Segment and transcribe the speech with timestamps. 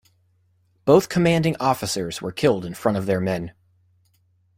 [0.83, 3.51] Both commanding officers were killed in front of their men.